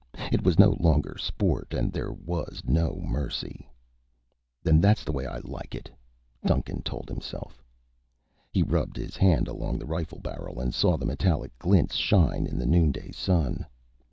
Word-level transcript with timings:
It 0.31 0.41
was 0.43 0.57
no 0.57 0.75
longer 0.79 1.15
sport 1.19 1.75
and 1.75 1.93
there 1.93 2.11
was 2.11 2.63
no 2.65 3.03
mercy. 3.05 3.69
"And 4.65 4.83
that's 4.83 5.03
the 5.03 5.11
way 5.11 5.27
I 5.27 5.37
like 5.43 5.75
it," 5.75 5.91
Duncan 6.43 6.81
told 6.81 7.07
himself. 7.07 7.61
He 8.51 8.63
rubbed 8.63 8.97
his 8.97 9.15
hand 9.15 9.47
along 9.47 9.77
the 9.77 9.85
rifle 9.85 10.17
barrel 10.19 10.59
and 10.59 10.73
saw 10.73 10.97
the 10.97 11.05
metallic 11.05 11.55
glints 11.59 11.97
shine 11.97 12.47
in 12.47 12.57
the 12.57 12.65
noonday 12.65 13.11
sun. 13.11 13.63